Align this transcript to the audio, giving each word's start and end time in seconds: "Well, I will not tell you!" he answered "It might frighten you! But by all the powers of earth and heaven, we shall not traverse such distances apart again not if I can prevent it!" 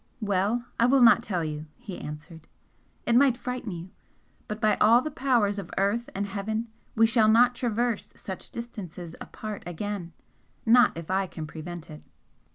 "Well, 0.21 0.65
I 0.79 0.87
will 0.87 1.03
not 1.03 1.21
tell 1.21 1.43
you!" 1.43 1.67
he 1.77 1.99
answered 1.99 2.47
"It 3.05 3.13
might 3.13 3.37
frighten 3.37 3.69
you! 3.69 3.91
But 4.47 4.59
by 4.59 4.75
all 4.81 4.99
the 5.03 5.11
powers 5.11 5.59
of 5.59 5.69
earth 5.77 6.09
and 6.15 6.25
heaven, 6.25 6.69
we 6.95 7.05
shall 7.05 7.27
not 7.27 7.53
traverse 7.53 8.11
such 8.15 8.49
distances 8.49 9.15
apart 9.21 9.61
again 9.67 10.13
not 10.65 10.97
if 10.97 11.11
I 11.11 11.27
can 11.27 11.45
prevent 11.45 11.87
it!" 11.91 12.01